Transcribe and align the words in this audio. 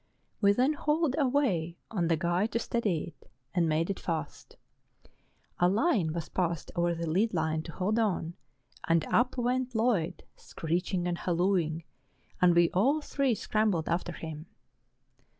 We 0.41 0.51
then 0.51 0.73
hauled 0.73 1.15
away 1.19 1.77
on 1.91 2.07
the 2.07 2.17
guy 2.17 2.47
to 2.47 2.57
steady 2.57 3.13
it, 3.21 3.29
and 3.53 3.69
made 3.69 3.91
it 3.91 3.99
fast; 3.99 4.57
a 5.59 5.69
line 5.69 6.11
was 6.11 6.27
passed 6.27 6.71
over 6.75 6.95
by 6.95 6.99
the 7.01 7.07
lead 7.07 7.35
line 7.35 7.61
to 7.61 7.71
hold 7.71 7.99
on, 7.99 8.33
and 8.87 9.05
up 9.13 9.37
went 9.37 9.75
Lloyd, 9.75 10.23
screeching 10.35 11.07
and 11.07 11.19
hallooing, 11.19 11.83
and 12.41 12.55
we 12.55 12.71
all 12.71 13.01
three 13.01 13.35
scrambled 13.35 13.87
after 13.87 14.13
him. 14.13 14.47